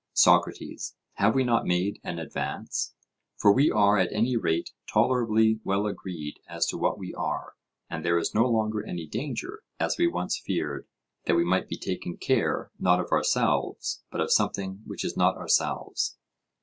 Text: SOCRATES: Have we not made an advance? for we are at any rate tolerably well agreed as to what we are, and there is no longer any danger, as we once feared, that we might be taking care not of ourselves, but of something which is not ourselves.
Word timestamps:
SOCRATES: 0.13 0.95
Have 1.17 1.35
we 1.35 1.43
not 1.43 1.67
made 1.67 2.01
an 2.03 2.17
advance? 2.17 2.95
for 3.37 3.53
we 3.53 3.69
are 3.69 3.99
at 3.99 4.11
any 4.11 4.35
rate 4.35 4.71
tolerably 4.91 5.59
well 5.63 5.85
agreed 5.85 6.39
as 6.49 6.65
to 6.65 6.75
what 6.79 6.97
we 6.97 7.13
are, 7.13 7.53
and 7.87 8.03
there 8.03 8.17
is 8.17 8.33
no 8.33 8.49
longer 8.49 8.83
any 8.83 9.05
danger, 9.05 9.61
as 9.79 9.97
we 9.99 10.07
once 10.07 10.41
feared, 10.43 10.87
that 11.27 11.35
we 11.35 11.45
might 11.45 11.67
be 11.69 11.77
taking 11.77 12.17
care 12.17 12.71
not 12.79 12.99
of 12.99 13.11
ourselves, 13.11 14.01
but 14.11 14.19
of 14.19 14.31
something 14.31 14.81
which 14.87 15.05
is 15.05 15.15
not 15.15 15.37
ourselves. 15.37 16.17